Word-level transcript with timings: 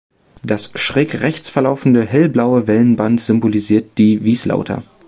Das 0.41 0.71
schrägrechts 0.73 1.51
verlaufende 1.51 2.03
hellblaue 2.03 2.65
Wellenband 2.65 3.21
symbolisiert 3.21 3.99
die 3.99 4.23
Wieslauter. 4.23 4.81